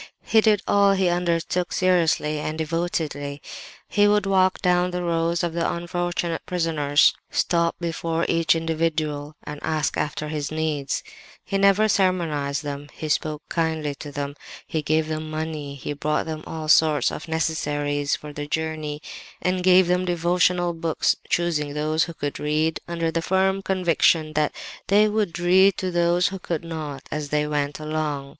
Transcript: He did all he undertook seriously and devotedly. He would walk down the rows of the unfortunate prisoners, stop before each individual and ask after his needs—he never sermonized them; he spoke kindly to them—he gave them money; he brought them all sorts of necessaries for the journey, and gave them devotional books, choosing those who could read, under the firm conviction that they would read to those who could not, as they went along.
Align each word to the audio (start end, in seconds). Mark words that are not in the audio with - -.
He 0.23 0.41
did 0.41 0.63
all 0.67 0.93
he 0.93 1.09
undertook 1.09 1.71
seriously 1.71 2.39
and 2.39 2.57
devotedly. 2.57 3.39
He 3.87 4.07
would 4.07 4.25
walk 4.25 4.59
down 4.63 4.89
the 4.89 5.03
rows 5.03 5.43
of 5.43 5.53
the 5.53 5.71
unfortunate 5.71 6.43
prisoners, 6.47 7.13
stop 7.29 7.75
before 7.79 8.25
each 8.27 8.55
individual 8.55 9.35
and 9.43 9.59
ask 9.61 9.97
after 9.97 10.27
his 10.29 10.51
needs—he 10.51 11.55
never 11.55 11.87
sermonized 11.87 12.63
them; 12.63 12.87
he 12.93 13.09
spoke 13.09 13.43
kindly 13.47 13.93
to 13.93 14.11
them—he 14.11 14.81
gave 14.81 15.07
them 15.07 15.29
money; 15.29 15.75
he 15.75 15.93
brought 15.93 16.25
them 16.25 16.43
all 16.47 16.67
sorts 16.67 17.11
of 17.11 17.27
necessaries 17.27 18.15
for 18.15 18.33
the 18.33 18.47
journey, 18.47 19.03
and 19.39 19.61
gave 19.61 19.85
them 19.85 20.03
devotional 20.05 20.73
books, 20.73 21.15
choosing 21.29 21.75
those 21.75 22.05
who 22.05 22.15
could 22.15 22.39
read, 22.39 22.79
under 22.87 23.11
the 23.11 23.21
firm 23.21 23.61
conviction 23.61 24.33
that 24.33 24.51
they 24.87 25.07
would 25.07 25.37
read 25.37 25.77
to 25.77 25.91
those 25.91 26.29
who 26.29 26.39
could 26.39 26.63
not, 26.63 27.03
as 27.11 27.29
they 27.29 27.45
went 27.45 27.79
along. 27.79 28.29